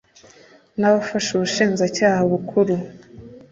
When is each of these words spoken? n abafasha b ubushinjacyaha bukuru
n 0.79 0.81
abafasha 0.89 1.29
b 1.33 1.37
ubushinjacyaha 1.37 2.21
bukuru 2.31 2.75